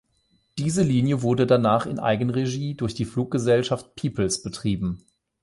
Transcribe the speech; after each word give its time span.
Diese 0.57 0.81
Linie 0.81 1.21
wurde 1.21 1.45
danach 1.45 1.85
in 1.85 1.99
Eigenregie 1.99 2.73
durch 2.73 2.95
die 2.95 3.05
Fluggesellschaft 3.05 3.95
People’s 3.95 4.41
betrieben. 4.41 5.05